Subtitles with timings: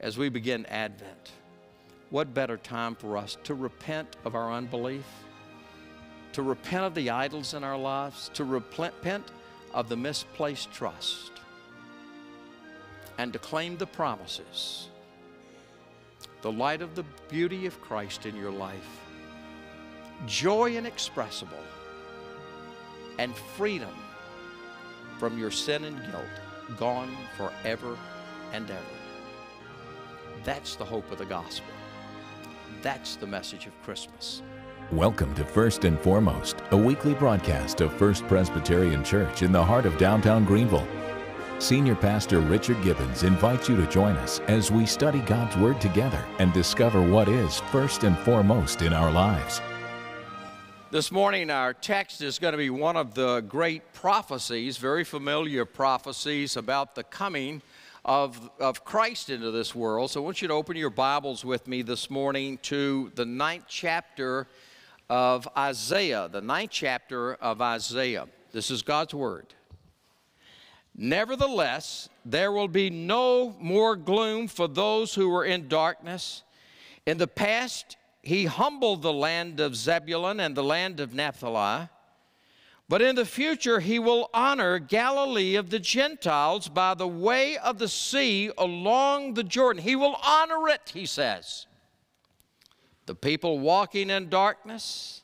[0.00, 1.32] as we begin Advent.
[2.10, 5.06] What better time for us to repent of our unbelief,
[6.32, 9.24] to repent of the idols in our lives, to repent
[9.74, 11.32] of the misplaced trust,
[13.18, 14.88] and to claim the promises,
[16.42, 19.00] the light of the beauty of Christ in your life,
[20.26, 21.56] joy inexpressible,
[23.18, 23.94] and freedom
[25.18, 27.98] from your sin and guilt, gone forever
[28.52, 29.05] and ever.
[30.46, 31.66] That's the hope of the gospel.
[32.80, 34.44] That's the message of Christmas.
[34.92, 39.86] Welcome to First and Foremost, a weekly broadcast of First Presbyterian Church in the heart
[39.86, 40.86] of downtown Greenville.
[41.58, 46.24] Senior Pastor Richard Gibbons invites you to join us as we study God's Word together
[46.38, 49.60] and discover what is first and foremost in our lives.
[50.92, 55.64] This morning, our text is going to be one of the great prophecies, very familiar
[55.64, 57.62] prophecies about the coming
[58.06, 60.12] of, of Christ into this world.
[60.12, 63.64] So I want you to open your Bibles with me this morning to the ninth
[63.68, 64.46] chapter
[65.10, 68.28] of Isaiah, the ninth chapter of Isaiah.
[68.52, 69.46] This is God's Word.
[70.94, 76.44] Nevertheless, there will be no more gloom for those who were in darkness.
[77.06, 81.88] In the past, he humbled the land of Zebulun and the land of Naphtali.
[82.88, 87.78] But in the future, he will honor Galilee of the Gentiles by the way of
[87.78, 89.82] the sea along the Jordan.
[89.82, 91.66] He will honor it, he says.
[93.06, 95.22] The people walking in darkness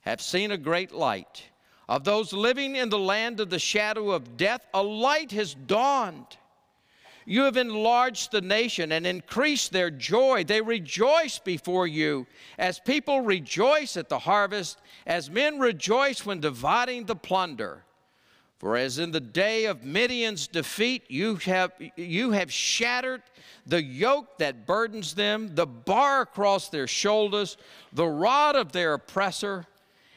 [0.00, 1.44] have seen a great light.
[1.88, 6.36] Of those living in the land of the shadow of death, a light has dawned.
[7.28, 10.44] You have enlarged the nation and increased their joy.
[10.44, 17.06] They rejoice before you as people rejoice at the harvest, as men rejoice when dividing
[17.06, 17.82] the plunder.
[18.58, 23.22] For as in the day of Midian's defeat, you have, you have shattered
[23.66, 27.58] the yoke that burdens them, the bar across their shoulders,
[27.92, 29.66] the rod of their oppressor.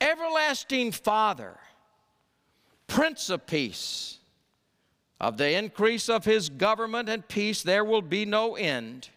[0.00, 1.56] everlasting Father,
[2.86, 4.18] Prince of Peace.
[5.20, 9.10] Of the increase of his government and peace, there will be no end.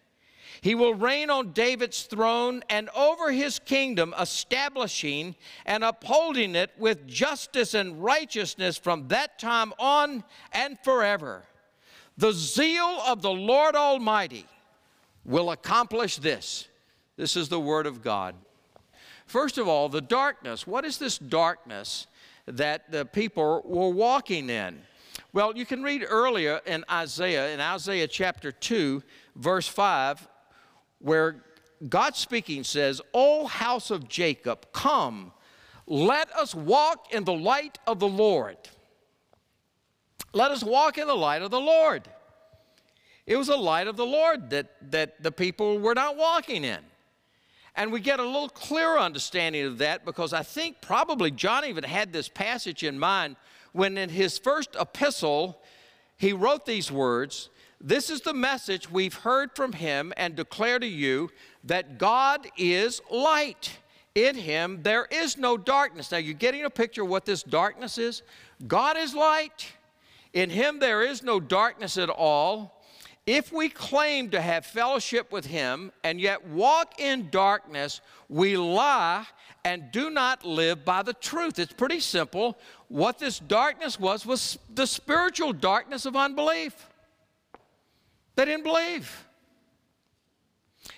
[0.60, 5.36] He will reign on David's throne and over his kingdom, establishing
[5.66, 11.44] and upholding it with justice and righteousness from that time on and forever.
[12.18, 14.46] The zeal of the Lord Almighty
[15.26, 16.68] will accomplish this.
[17.18, 18.36] This is the word of God.
[19.26, 20.68] First of all, the darkness.
[20.68, 22.08] What is this darkness
[22.46, 24.82] that the people were walking in?
[25.32, 29.02] Well, you can read earlier in Isaiah, in Isaiah chapter 2,
[29.36, 30.28] verse 5,
[31.00, 31.44] where
[31.90, 35.32] God speaking says, O house of Jacob, come,
[35.88, 38.58] let us walk in the light of the Lord.
[40.34, 42.08] Let us walk in the light of the Lord.
[43.26, 46.80] It was the light of the Lord that, that the people were not walking in.
[47.76, 51.84] And we get a little clearer understanding of that because I think probably John even
[51.84, 53.36] had this passage in mind
[53.72, 55.60] when in his first epistle
[56.18, 57.50] he wrote these words
[57.82, 61.32] This is the message we've heard from him and declare to you
[61.64, 63.80] that God is light.
[64.14, 66.12] In him there is no darkness.
[66.12, 68.22] Now you're getting a picture of what this darkness is.
[68.68, 69.68] God is light.
[70.34, 72.73] In him there is no darkness at all.
[73.26, 79.26] If we claim to have fellowship with Him and yet walk in darkness, we lie
[79.64, 81.58] and do not live by the truth.
[81.58, 82.58] It's pretty simple.
[82.90, 86.90] What this darkness was, was the spiritual darkness of unbelief.
[88.36, 89.26] They didn't believe.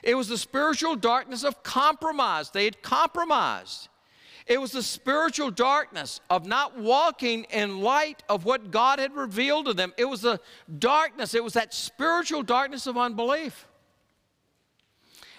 [0.01, 2.49] It was the spiritual darkness of compromise.
[2.49, 3.89] They had compromised.
[4.47, 9.65] It was the spiritual darkness of not walking in light of what God had revealed
[9.65, 9.93] to them.
[9.97, 10.39] It was the
[10.77, 13.67] darkness, it was that spiritual darkness of unbelief.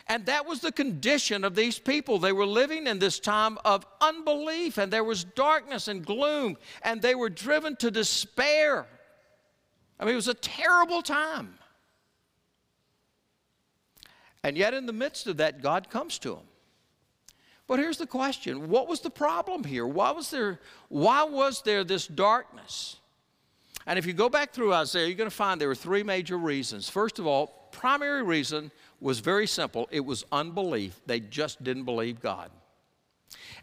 [0.09, 2.19] And that was the condition of these people.
[2.19, 7.03] They were living in this time of unbelief, and there was darkness and gloom, and
[7.03, 8.87] they were driven to despair.
[9.99, 11.59] I mean, it was a terrible time.
[14.45, 16.47] And yet, in the midst of that, God comes to them.
[17.67, 19.87] But here's the question what was the problem here?
[19.87, 22.97] Why was there, why was there this darkness?
[23.87, 26.37] And if you go back through Isaiah, you're going to find there were three major
[26.37, 26.89] reasons.
[26.89, 31.01] First of all, primary reason was very simple it was unbelief.
[31.07, 32.51] They just didn't believe God.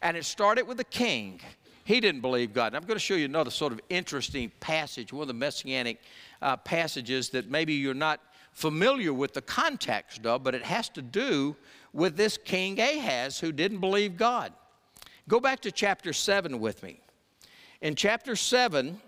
[0.01, 1.39] And it started with the king.
[1.85, 2.67] He didn't believe God.
[2.67, 5.99] And I'm going to show you another sort of interesting passage, one of the messianic
[6.41, 8.21] uh, passages that maybe you're not
[8.53, 11.55] familiar with the context of, but it has to do
[11.91, 14.53] with this King Ahaz who didn't believe God.
[15.27, 16.99] Go back to chapter 7 with me.
[17.81, 18.99] In chapter 7,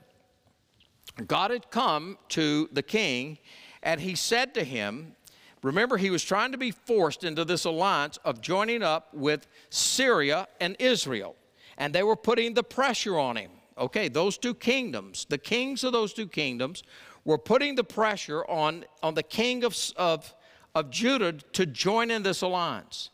[1.28, 3.38] God had come to the king
[3.84, 5.16] and he said to him,
[5.64, 10.48] Remember, he was trying to be forced into this alliance of joining up with Syria
[10.62, 11.36] and Israel.
[11.78, 13.50] And they were putting the pressure on him.
[13.78, 16.84] Okay, those two kingdoms, the kings of those two kingdoms,
[17.26, 20.34] were putting the pressure on, on the king of, of,
[20.74, 23.10] of Judah to join in this alliance.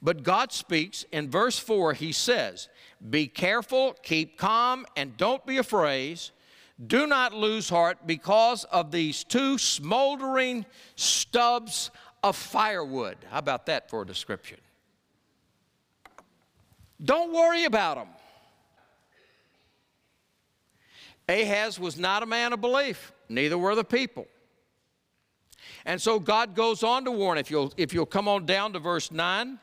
[0.00, 2.68] But God speaks in verse 4, He says,
[3.10, 6.20] Be careful, keep calm, and don't be afraid.
[6.86, 10.64] Do not lose heart because of these two smoldering
[10.94, 11.90] stubs
[12.22, 13.16] of firewood.
[13.30, 14.58] How about that for a description?
[17.02, 18.08] Don't worry about them.
[21.28, 24.26] Ahaz was not a man of belief, neither were the people.
[25.84, 28.78] And so God goes on to warn, if you'll, if you'll come on down to
[28.78, 29.58] verse 9,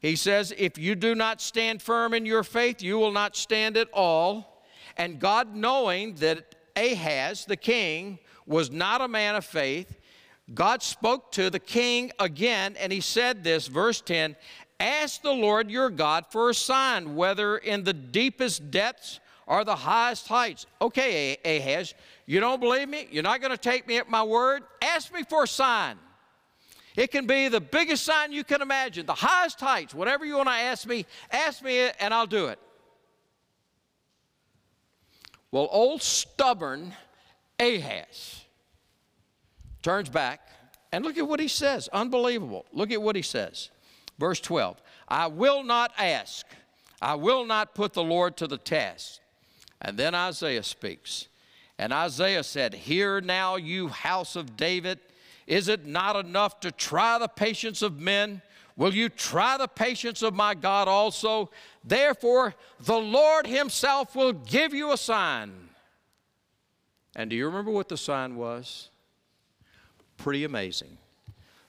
[0.00, 3.76] he says, If you do not stand firm in your faith, you will not stand
[3.76, 4.62] at all.
[4.96, 9.96] And God, knowing that Ahaz, the king, was not a man of faith,
[10.52, 14.36] God spoke to the king again, and he said this, verse 10
[14.78, 19.76] Ask the Lord your God for a sign, whether in the deepest depths or the
[19.76, 20.66] highest heights.
[20.80, 21.94] Okay, Ahaz,
[22.26, 23.06] you don't believe me?
[23.10, 24.62] You're not going to take me at my word?
[24.82, 25.98] Ask me for a sign.
[26.96, 30.48] It can be the biggest sign you can imagine, the highest heights, whatever you want
[30.48, 32.58] to ask me, ask me and I'll do it.
[35.50, 36.94] Well, old stubborn
[37.58, 38.44] Ahaz
[39.82, 40.48] turns back
[40.92, 41.88] and look at what he says.
[41.92, 42.66] Unbelievable.
[42.72, 43.70] Look at what he says.
[44.18, 46.46] Verse 12 I will not ask,
[47.02, 49.20] I will not put the Lord to the test.
[49.84, 51.28] And then Isaiah speaks.
[51.78, 54.98] And Isaiah said, Hear now, you house of David,
[55.46, 58.40] is it not enough to try the patience of men?
[58.76, 61.50] Will you try the patience of my God also?
[61.84, 65.52] Therefore, the Lord Himself will give you a sign.
[67.14, 68.88] And do you remember what the sign was?
[70.16, 70.96] Pretty amazing.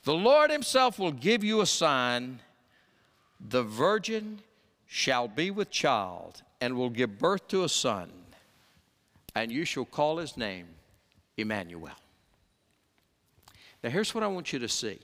[0.06, 2.40] The Lord Himself will give you a sign.
[3.46, 4.40] The virgin
[4.88, 8.12] shall be with child and will give birth to a son,
[9.36, 10.68] and you shall call his name
[11.38, 11.92] Emmanuel.
[13.84, 15.00] Now, here's what I want you to see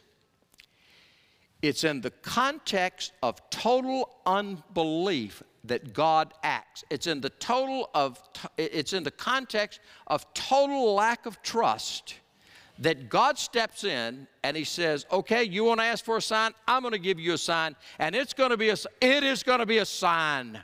[1.61, 6.83] it's in the context of total unbelief that God acts.
[6.89, 8.19] It's in the total of
[8.57, 12.15] it's in the context of total lack of trust
[12.79, 16.53] that God steps in and he says, "Okay, you want to ask for a sign?
[16.67, 19.43] I'm going to give you a sign, and it's going to be a it is
[19.43, 20.63] going to be a sign."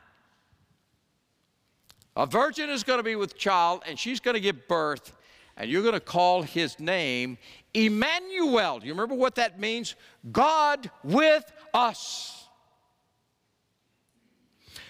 [2.18, 5.16] A virgin is going to be with child and she's going to give birth
[5.56, 7.38] and you're going to call his name
[7.76, 8.80] Emmanuel.
[8.80, 9.94] Do you remember what that means?
[10.32, 12.48] God with us.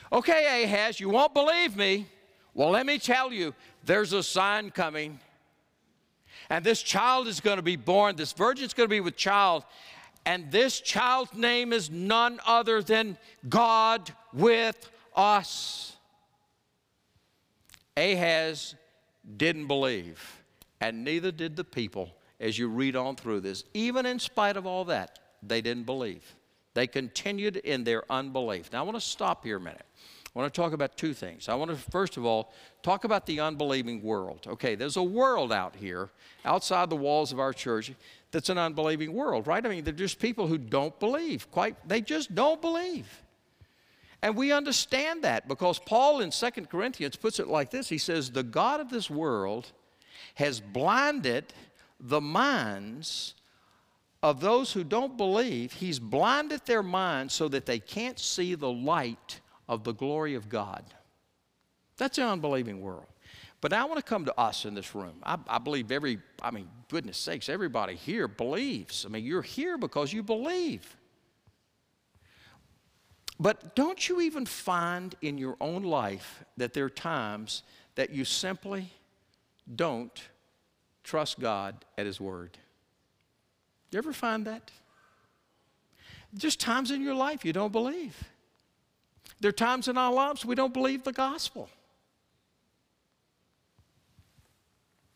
[0.10, 2.06] Okay, Ahaz, you won't believe me.
[2.54, 3.54] Well, let me tell you,
[3.84, 5.20] there's a sign coming.
[6.50, 8.16] And this child is going to be born.
[8.16, 9.66] This virgin's going to be with child.
[10.26, 13.18] And this child's name is none other than
[13.50, 15.97] God with us.
[17.98, 18.76] Ahaz
[19.38, 20.42] didn't believe
[20.80, 23.64] and neither did the people as you read on through this.
[23.74, 26.36] Even in spite of all that, they didn't believe.
[26.76, 28.72] They continued in their unbelief.
[28.72, 29.86] Now, I want to stop here a minute.
[30.36, 31.50] I want to talk about two things.
[31.50, 34.46] I want to, first of all, talk about the unbelieving world.
[34.46, 36.10] Okay, there's a world out here,
[36.46, 37.92] outside the walls of our church,
[38.30, 39.66] that's an unbelieving world, right?
[39.66, 41.50] I mean, they're just people who don't believe.
[41.50, 43.08] Quite, they just don't believe.
[44.22, 48.32] And we understand that because Paul in 2 Corinthians puts it like this He says,
[48.32, 49.72] The God of this world
[50.36, 51.54] has blinded
[52.00, 53.36] the minds
[54.24, 55.74] of those who don't believe.
[55.74, 60.50] He's blinded their minds so that they can't see the light of the glory of
[60.50, 60.84] God.
[61.98, 63.06] That's the unbelieving world.
[63.60, 65.16] But I want to come to us in this room.
[65.24, 69.06] I, I, believe every, I mean, goodness sakes, everybody here believes.
[69.06, 70.96] I mean, you're here because you believe.
[73.40, 77.64] But don't you even find in your own life that there are times
[77.96, 78.90] that you simply
[79.76, 80.22] don't
[81.04, 82.58] trust God at His Word.
[83.92, 84.72] You ever find that?
[86.36, 88.24] Just times in your life you don't believe.
[89.40, 91.70] There are times in our lives we don't believe the gospel.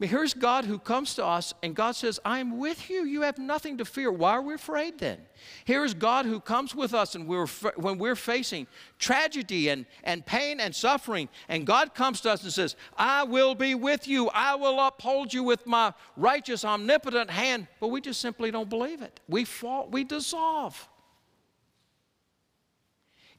[0.10, 3.06] Here's God who comes to us, and God says, I am with you.
[3.06, 4.12] You have nothing to fear.
[4.12, 5.20] Why are we afraid then?
[5.66, 8.68] Here's God who comes with us and we're, when we're facing
[9.00, 13.54] tragedy and, and pain and suffering, and God comes to us and says, I will
[13.54, 14.30] be with you.
[14.30, 17.68] I will uphold you with my righteous, omnipotent hand.
[17.80, 19.20] But we just simply don't believe it.
[19.28, 20.90] We fall, we dissolve.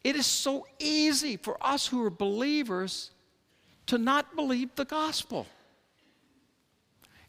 [0.05, 3.11] It is so easy for us who are believers
[3.87, 5.47] to not believe the gospel.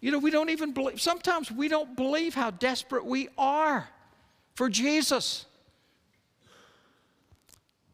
[0.03, 3.87] You know, we don't even believe, sometimes we don't believe how desperate we are
[4.53, 5.45] for Jesus.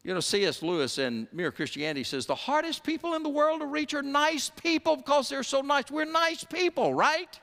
[0.02, 0.60] You know, C.S.
[0.60, 4.50] Lewis in Mere Christianity says the hardest people in the world to reach are nice
[4.50, 5.88] people because they're so nice.
[5.88, 7.38] We're nice people, right?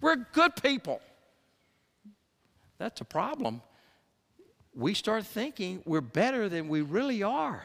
[0.00, 1.00] We're good people.
[2.78, 3.62] That's a problem.
[4.76, 7.64] We start thinking we're better than we really are.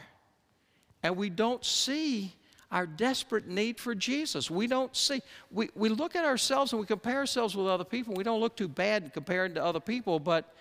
[1.03, 2.33] And we don't see
[2.74, 4.50] our desperate need for Jesus.
[4.50, 8.15] We don't see, we, we look at ourselves and we compare ourselves with other people.
[8.15, 10.56] We don't look too bad in comparing to other people, but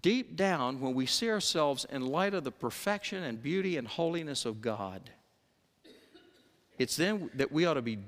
[0.00, 4.46] deep down, when we see ourselves in light of the perfection and beauty and holiness
[4.46, 5.10] of God,
[6.78, 7.98] it's then that we ought to be,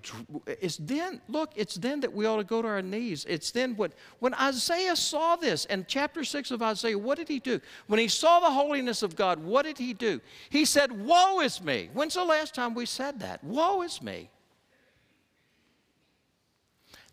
[0.47, 3.25] it's then, look, it's then that we ought to go to our knees.
[3.29, 7.39] It's then what, when Isaiah saw this in chapter 6 of Isaiah, what did he
[7.39, 7.61] do?
[7.87, 10.21] When he saw the holiness of God, what did he do?
[10.51, 11.89] He said, Woe is me.
[11.95, 13.43] When's the last time we said that?
[13.43, 14.29] Woe is me.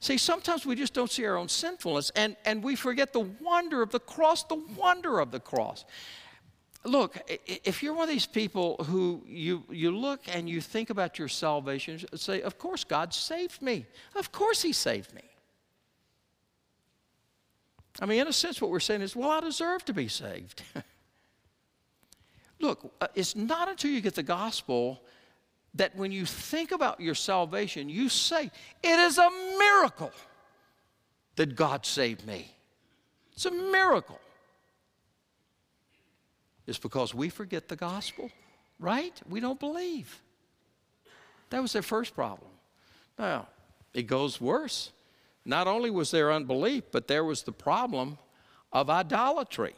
[0.01, 3.81] See, sometimes we just don't see our own sinfulness and, and we forget the wonder
[3.81, 5.85] of the cross, the wonder of the cross
[6.85, 11.19] look, if you're one of these people who you, you look and you think about
[11.19, 13.85] your salvation, say, Of course, God saved me.
[14.15, 15.21] Of course, He saved me.
[18.01, 20.61] I mean, in a sense, what we're saying is, Well, I deserve to be saved.
[22.59, 25.01] look, uh, it's not until you get the gospel
[25.73, 28.51] that when you think about your salvation, you say,
[28.83, 30.11] It is a miracle
[31.35, 32.51] that God saved me.
[33.33, 34.19] It's a miracle
[36.67, 38.29] is because we forget the gospel,
[38.79, 39.19] right?
[39.29, 40.21] We don't believe.
[41.49, 42.49] That was their first problem.
[43.17, 43.47] Now,
[43.93, 44.91] it goes worse.
[45.45, 48.17] Not only was there unbelief, but there was the problem
[48.73, 49.75] of idolatry.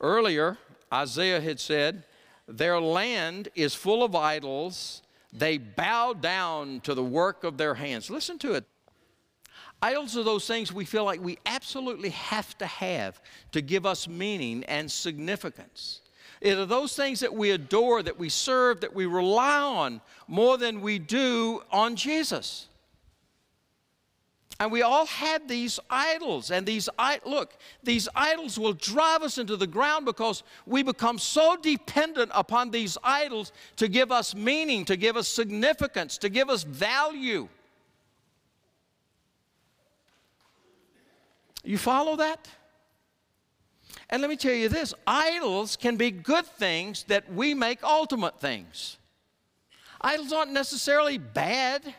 [0.00, 0.58] Earlier,
[0.92, 2.04] Isaiah had said,
[2.48, 5.02] Their land is full of idols.
[5.32, 8.10] They bow down to the work of their hands.
[8.10, 8.66] Listen to it.
[9.82, 13.20] Idols are those things we feel like we absolutely have to have
[13.50, 16.02] to give us meaning and significance.
[16.40, 20.56] It are those things that we adore, that we serve, that we rely on more
[20.56, 22.68] than we do on Jesus.
[24.60, 26.88] And we all have these idols, and these
[27.26, 32.70] look, these idols will drive us into the ground because we become so dependent upon
[32.70, 37.48] these idols to give us meaning, to give us significance, to give us value.
[41.64, 42.48] You follow that?
[44.10, 48.40] And let me tell you this idols can be good things that we make ultimate
[48.40, 48.98] things.
[50.00, 51.94] Idols aren't necessarily bad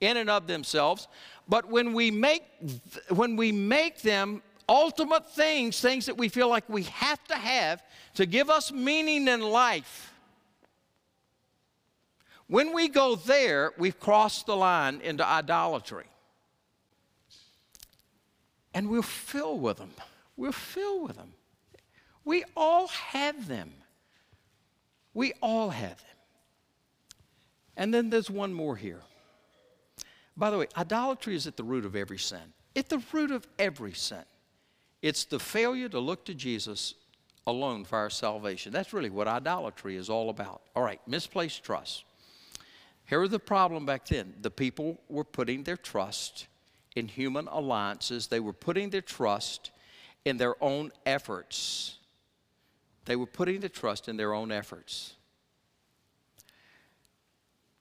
[0.00, 1.08] in and of themselves,
[1.48, 2.44] but when we make,
[3.10, 7.82] when we make them ultimate things, things that we feel like we have to have
[8.14, 10.12] to give us meaning in life,
[12.46, 16.06] when we go there, we've crossed the line into idolatry
[18.78, 19.90] and we're filled with them.
[20.36, 21.32] We're filled with them.
[22.24, 23.72] We all have them.
[25.12, 26.16] We all have them.
[27.76, 29.00] And then there's one more here.
[30.36, 32.52] By the way, idolatry is at the root of every sin.
[32.76, 34.22] At the root of every sin.
[35.02, 36.94] It's the failure to look to Jesus
[37.48, 38.72] alone for our salvation.
[38.72, 40.62] That's really what idolatry is all about.
[40.76, 42.04] All right, misplaced trust.
[43.06, 44.34] Here was the problem back then.
[44.40, 46.46] The people were putting their trust
[46.96, 48.26] in human alliances.
[48.26, 49.70] They were putting their trust
[50.24, 51.98] in their own efforts.
[53.04, 55.14] They were putting the trust in their own efforts.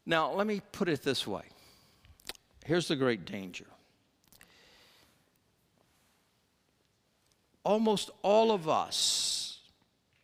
[0.05, 1.43] Now, let me put it this way
[2.65, 3.65] here's the great danger.
[7.63, 9.59] Almost all of us,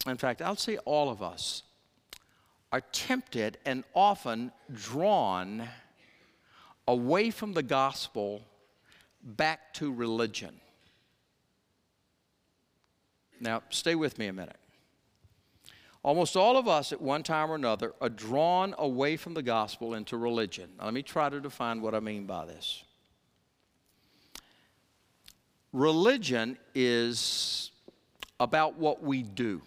[0.08, 1.64] in fact, I'll say all of us,
[2.72, 5.68] are tempted and often drawn
[6.88, 8.42] away from the gospel
[9.24, 10.54] back to religion.
[13.40, 14.58] Now, stay with me a minute.
[16.04, 19.94] Almost all of us, at one time or another, are drawn away from the gospel
[19.94, 20.70] into religion.
[20.78, 22.84] Now, let me try to define what I mean by this.
[25.72, 27.72] Religion is
[28.40, 29.62] about what we do,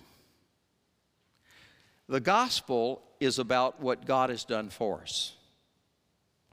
[2.09, 5.33] the gospel is about what God has done for us.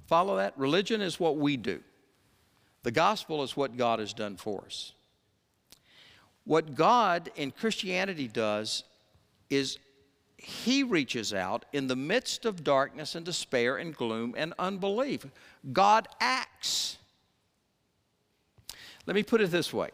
[0.08, 0.58] Follow that?
[0.58, 1.82] Religion is what we do,
[2.84, 4.94] the gospel is what God has done for us.
[6.46, 8.84] What God in Christianity does
[9.50, 9.80] is
[10.38, 15.26] He reaches out in the midst of darkness and despair and gloom and unbelief.
[15.72, 16.98] God acts.
[19.06, 19.90] Let me put it this way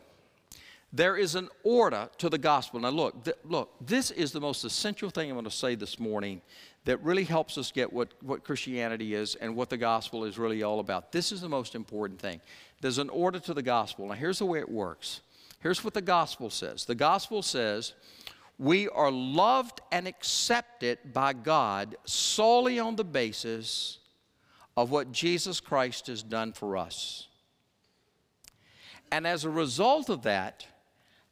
[0.91, 2.79] there is an order to the gospel.
[2.79, 5.99] Now, look, th- look, this is the most essential thing I'm going to say this
[5.99, 6.41] morning
[6.85, 10.63] that really helps us get what, what Christianity is and what the gospel is really
[10.63, 11.11] all about.
[11.11, 12.41] This is the most important thing.
[12.81, 14.07] There's an order to the gospel.
[14.07, 15.21] Now, here's the way it works.
[15.59, 17.93] Here's what the gospel says the gospel says,
[18.57, 23.99] we are loved and accepted by God solely on the basis
[24.75, 27.27] of what Jesus Christ has done for us.
[29.11, 30.65] And as a result of that,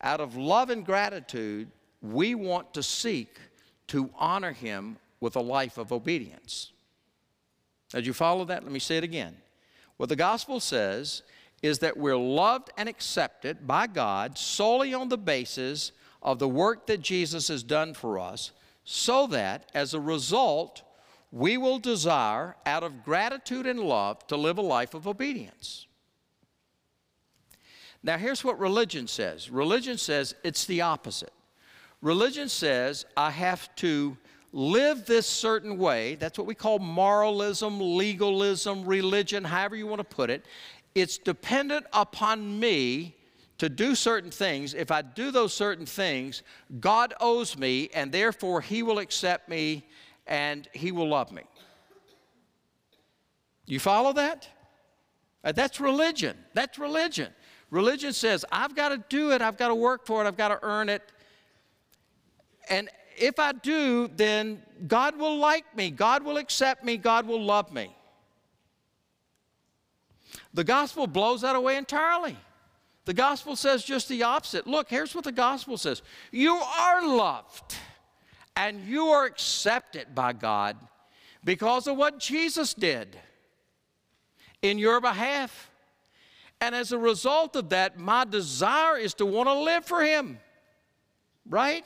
[0.02, 1.70] out of love and gratitude,
[2.02, 3.38] we want to seek
[3.88, 6.72] to honor Him with a life of obedience.
[7.90, 8.64] Did you follow that?
[8.64, 9.36] Let me say it again.
[9.98, 11.24] What the gospel says
[11.62, 16.88] is that we're loved and accepted by God solely on the basis of the work
[16.88, 18.52] that Jesus has done for us,
[18.84, 20.84] so that as a result,
[21.32, 25.88] we will desire, out of gratitude and love, to live a life of obedience.
[28.04, 31.34] Now, here's what religion says religion says it's the opposite.
[32.02, 34.16] Religion says I have to
[34.52, 36.16] live this certain way.
[36.16, 40.46] That's what we call moralism, legalism, religion, however you want to put it.
[40.96, 43.16] It's dependent upon me
[43.58, 44.74] to do certain things.
[44.74, 46.44] If I do those certain things,
[46.80, 49.86] God owes me, and therefore He will accept me
[50.26, 51.44] and He will love me.
[53.66, 54.48] You follow that?
[55.44, 56.38] Uh, that's religion.
[56.54, 57.32] That's religion.
[57.70, 60.50] Religion says, I've got to do it, I've got to work for it, I've got
[60.50, 61.02] to earn it.
[62.70, 67.44] And if I do, then God will like me, God will accept me, God will
[67.44, 67.96] love me.
[70.54, 72.38] The gospel blows that away entirely.
[73.06, 74.68] The gospel says just the opposite.
[74.68, 76.02] Look, here's what the gospel says
[76.32, 77.76] You are loved
[78.56, 80.76] and you are accepted by God
[81.44, 83.18] because of what Jesus did
[84.62, 85.72] in your behalf.
[86.60, 90.40] And as a result of that, my desire is to want to live for Him.
[91.48, 91.86] Right?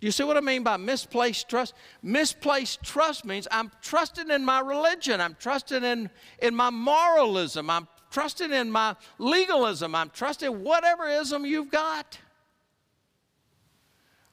[0.00, 1.74] You see what I mean by misplaced trust?
[2.02, 6.08] Misplaced trust means I'm trusting in my religion, I'm trusting in,
[6.40, 12.18] in my moralism, I'm trusting in my legalism, I'm trusting whatever ism you've got.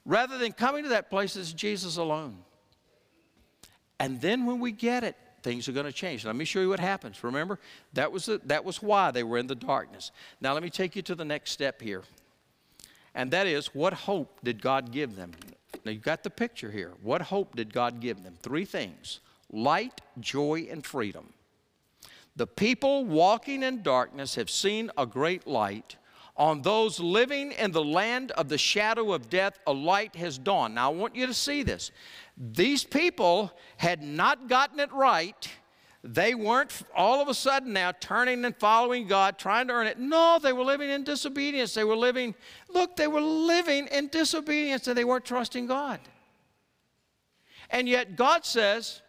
[0.06, 2.38] Rather than coming to that place as Jesus alone.
[4.00, 6.26] And then when we get it, things are going to change.
[6.26, 7.24] Let me show you what happens.
[7.24, 7.60] Remember,
[7.94, 10.12] that was, the, that was why they were in the darkness.
[10.42, 12.04] Now, let me take you to the next step here.
[13.16, 15.32] And that is, what hope did God give them?
[15.84, 16.94] Now, you've got the picture here.
[17.02, 18.36] What hope did God give them?
[18.42, 19.20] Three things
[19.52, 21.34] light, joy, and freedom.
[22.36, 25.96] The people walking in darkness have seen a great light.
[26.38, 30.76] On those living in the land of the shadow of death, a light has dawned.
[30.76, 31.92] Now, I want you to see this.
[32.38, 35.50] These people had not gotten it right.
[36.08, 39.98] They weren't all of a sudden now turning and following God, trying to earn it.
[39.98, 41.74] No, they were living in disobedience.
[41.74, 42.36] They were living,
[42.70, 46.00] look, they were living in disobedience and they weren't trusting God.
[47.72, 49.02] And yet God says,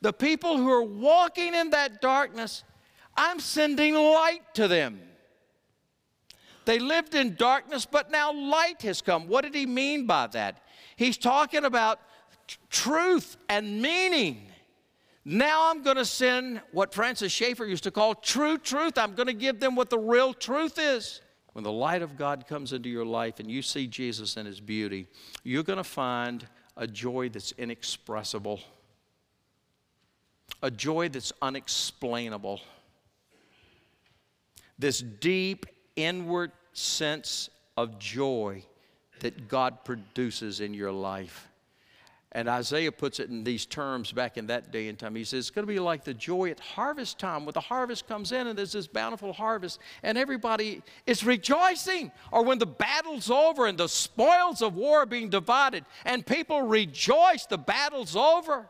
[0.00, 2.64] the people who are walking in that darkness,
[3.16, 5.00] I'm sending light to them.
[6.64, 9.28] They lived in darkness, but now light has come.
[9.28, 10.60] What did he mean by that?
[10.96, 12.00] He's talking about
[12.68, 14.48] truth and meaning.
[15.24, 18.98] Now I'm going to send what Francis Schaeffer used to call true truth.
[18.98, 21.20] I'm going to give them what the real truth is.
[21.52, 24.60] When the light of God comes into your life and you see Jesus in his
[24.60, 25.06] beauty,
[25.44, 28.60] you're going to find a joy that's inexpressible,
[30.62, 32.60] a joy that's unexplainable,
[34.78, 38.64] this deep inward sense of joy
[39.20, 41.48] that God produces in your life.
[42.34, 45.14] And Isaiah puts it in these terms back in that day and time.
[45.14, 48.08] He says, It's going to be like the joy at harvest time when the harvest
[48.08, 52.10] comes in and there's this bountiful harvest and everybody is rejoicing.
[52.30, 56.62] Or when the battle's over and the spoils of war are being divided and people
[56.62, 58.66] rejoice, the battle's over.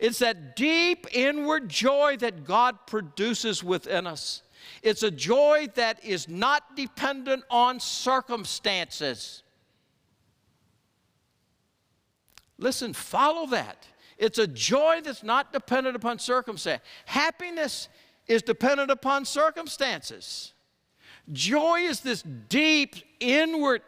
[0.00, 4.42] It's that deep inward joy that God produces within us.
[4.82, 9.44] It's a joy that is not dependent on circumstances.
[12.58, 13.86] Listen, follow that.
[14.18, 16.82] It's a joy that's not dependent upon circumstance.
[17.06, 17.88] Happiness
[18.26, 20.52] is dependent upon circumstances.
[21.32, 23.82] Joy is this deep inward,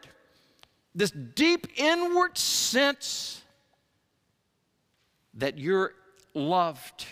[0.94, 3.42] this deep inward sense
[5.34, 5.94] that you're
[6.34, 7.06] loved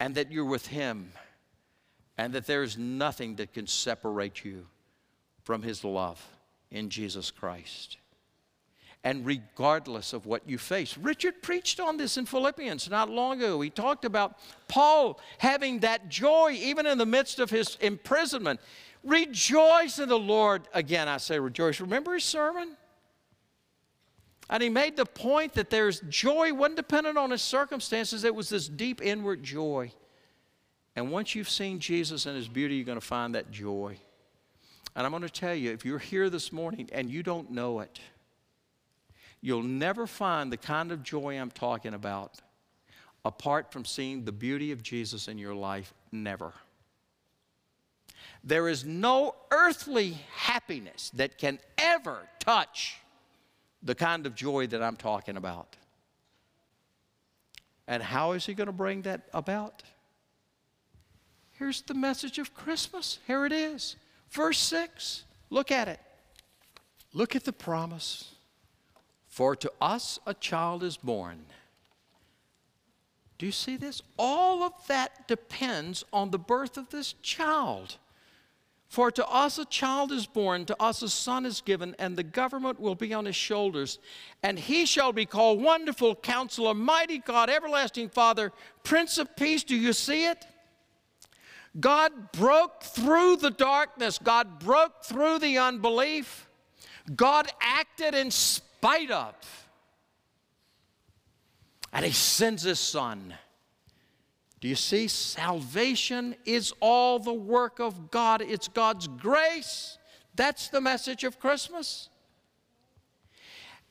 [0.00, 1.12] and that you're with Him,
[2.18, 4.66] and that there's nothing that can separate you
[5.44, 6.20] from His love
[6.70, 7.98] in Jesus Christ.
[9.04, 13.60] And regardless of what you face, Richard preached on this in Philippians not long ago.
[13.60, 14.38] He talked about
[14.68, 18.60] Paul having that joy even in the midst of his imprisonment.
[19.02, 20.68] Rejoice in the Lord.
[20.72, 21.80] Again, I say rejoice.
[21.80, 22.76] Remember his sermon?
[24.48, 28.50] And he made the point that there's joy wasn't dependent on his circumstances, it was
[28.50, 29.90] this deep inward joy.
[30.94, 33.96] And once you've seen Jesus and his beauty, you're going to find that joy.
[34.94, 37.80] And I'm going to tell you, if you're here this morning and you don't know
[37.80, 37.98] it,
[39.42, 42.40] you'll never find the kind of joy I'm talking about
[43.24, 45.92] apart from seeing the beauty of Jesus in your life.
[46.10, 46.52] Never.
[48.44, 52.96] There is no earthly happiness that can ever touch
[53.82, 55.76] the kind of joy that I'm talking about.
[57.86, 59.82] And how is he going to bring that about?
[61.52, 63.18] Here's the message of Christmas.
[63.26, 63.96] Here it is.
[64.30, 65.24] Verse 6.
[65.50, 66.00] Look at it.
[67.12, 68.31] Look at the promise.
[69.32, 71.46] For to us a child is born.
[73.38, 74.02] Do you see this?
[74.18, 77.96] All of that depends on the birth of this child.
[78.90, 82.22] For to us a child is born, to us a son is given, and the
[82.22, 84.00] government will be on his shoulders.
[84.42, 88.52] And he shall be called Wonderful Counselor, Mighty God, Everlasting Father,
[88.84, 89.64] Prince of Peace.
[89.64, 90.44] Do you see it?
[91.80, 96.50] God broke through the darkness, God broke through the unbelief,
[97.16, 98.30] God acted in
[98.82, 99.34] spite of.
[101.92, 103.34] And he sends his son
[104.62, 105.08] do you see?
[105.08, 109.98] Salvation is all the work of God, it's God's grace.
[110.36, 112.08] That's the message of Christmas.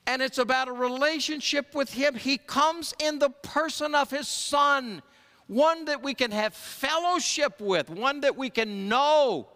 [0.06, 2.14] And it's about a relationship with Him.
[2.14, 5.02] He comes in the person of His Son,
[5.46, 9.48] one that we can have fellowship with, one that we can know.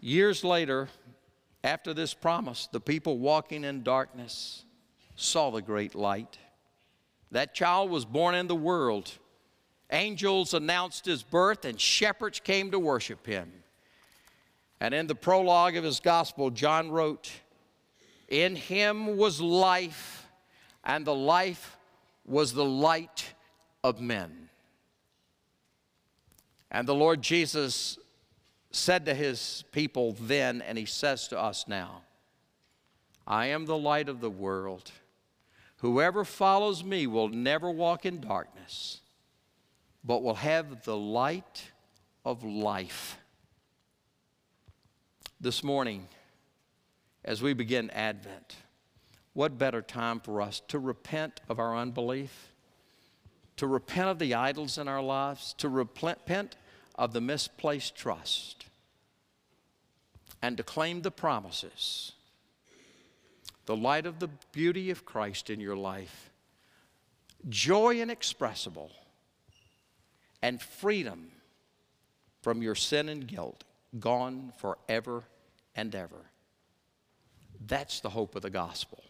[0.00, 0.88] Years later,
[1.62, 4.64] after this promise, the people walking in darkness
[5.14, 6.38] saw the great light.
[7.30, 9.12] That child was born in the world.
[9.90, 13.52] Angels announced his birth, and shepherds came to worship him.
[14.80, 17.30] And in the prologue of his gospel, John wrote,
[18.28, 20.26] In him was life,
[20.82, 21.76] and the life
[22.24, 23.34] was the light
[23.84, 24.48] of men.
[26.70, 27.98] And the Lord Jesus
[28.70, 32.02] said to his people then, and he says to us now,
[33.26, 34.90] I am the light of the world.
[35.78, 39.00] Whoever follows me will never walk in darkness,
[40.04, 41.70] but will have the light
[42.24, 43.18] of life.
[45.40, 46.06] This morning,
[47.24, 48.56] as we begin Advent,
[49.32, 52.52] what better time for us to repent of our unbelief,
[53.56, 56.56] to repent of the idols in our lives, to repent
[56.96, 58.59] of the misplaced trust,
[60.42, 62.12] and to claim the promises
[63.66, 66.30] the light of the beauty of Christ in your life,
[67.48, 68.90] joy inexpressible,
[70.42, 71.30] and freedom
[72.42, 73.62] from your sin and guilt,
[74.00, 75.22] gone forever
[75.76, 76.30] and ever.
[77.64, 79.04] That's the hope of the gospel.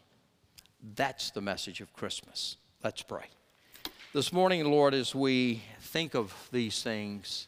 [0.94, 2.56] That's the message of Christmas.
[2.84, 3.26] Let's pray.
[4.12, 7.46] This morning, Lord, as we think of these things,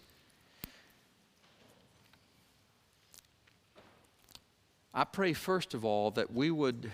[4.94, 6.90] I pray, first of all, that we would,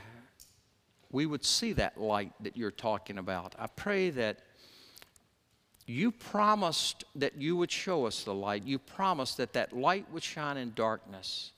[1.10, 3.54] we would see that light that you're talking about.
[3.58, 4.40] I pray that
[5.86, 8.62] you promised that you would show us the light.
[8.64, 11.52] You promised that that light would shine in darkness.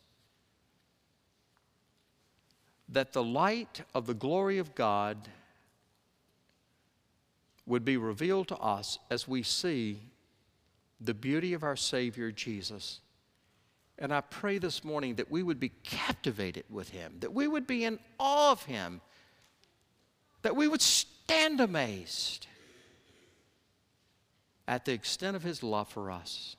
[2.88, 5.28] That the light of the glory of God
[7.66, 10.00] would be revealed to us as we see
[11.00, 13.00] the beauty of our Savior Jesus
[14.00, 17.66] and I pray this morning that we would be captivated with him, that we would
[17.66, 19.02] be in awe of him,
[20.42, 22.46] that we would stand amazed
[24.66, 26.56] at the extent of his love for us,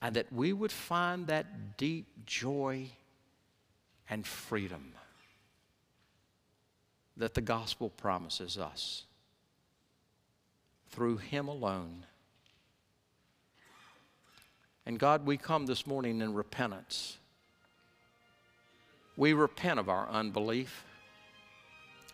[0.00, 2.88] and that we would find that deep joy
[4.08, 4.92] and freedom
[7.16, 9.04] that the gospel promises us
[10.90, 12.06] through him alone.
[14.86, 17.16] And God, we come this morning in repentance.
[19.16, 20.84] We repent of our unbelief,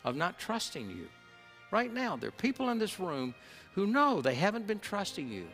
[0.05, 1.09] of not trusting you.
[1.71, 3.35] Right now, there are people in this room
[3.75, 5.47] who know they haven't been trusting you.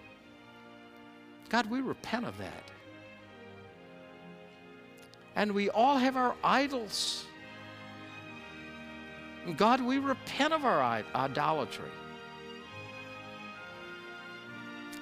[1.48, 2.70] God, we repent of that.
[5.36, 7.24] And we all have our idols.
[9.56, 11.90] God, we repent of our idolatry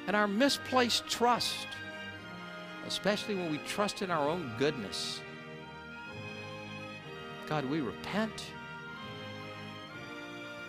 [0.06, 1.66] and our misplaced trust,
[2.86, 5.20] especially when we trust in our own goodness.
[7.46, 8.44] God, we repent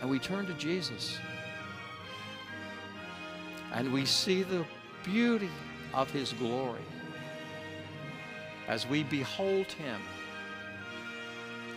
[0.02, 1.18] and we turn to Jesus
[3.74, 4.66] and we see the
[5.04, 5.50] beauty
[5.94, 6.82] of His glory
[8.68, 10.02] as we behold Him,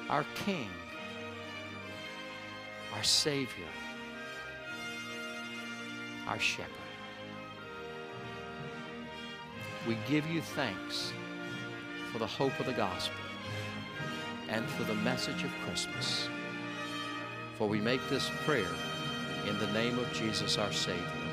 [0.09, 0.70] our King,
[2.94, 3.66] our Savior,
[6.27, 6.88] our Shepherd.
[9.88, 11.14] We give you thanks
[12.12, 13.16] for the hope of the gospel
[14.51, 16.29] and for the message of Christmas.
[17.57, 18.68] For we make this prayer
[19.46, 21.28] in the name of Jesus our Savior.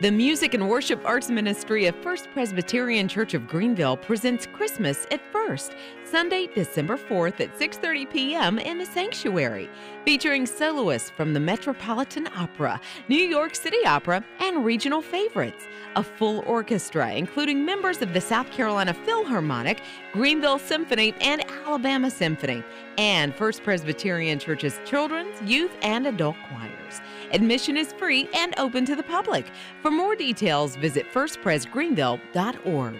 [0.00, 5.20] The Music and Worship Arts Ministry of First Presbyterian Church of Greenville presents Christmas at
[5.30, 8.58] First, Sunday, December 4th at 6:30 p.m.
[8.58, 9.68] in the sanctuary,
[10.06, 15.66] featuring soloists from the Metropolitan Opera, New York City Opera, and regional favorites.
[15.96, 19.82] A full orchestra including members of the South Carolina Philharmonic,
[20.14, 22.64] Greenville Symphony, and Alabama Symphony,
[22.96, 27.02] and First Presbyterian Church's children's, youth, and adult choirs.
[27.32, 29.46] Admission is free and open to the public.
[29.82, 32.96] For more details, visit firstpresgreenville.org.